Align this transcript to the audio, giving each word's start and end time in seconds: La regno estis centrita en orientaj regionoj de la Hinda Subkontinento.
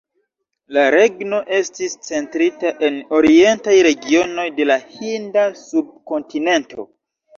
La 0.75 0.83
regno 0.95 1.41
estis 1.57 1.97
centrita 2.07 2.71
en 2.89 2.97
orientaj 3.19 3.77
regionoj 3.91 4.47
de 4.59 4.67
la 4.73 4.79
Hinda 4.95 5.45
Subkontinento. 5.65 6.89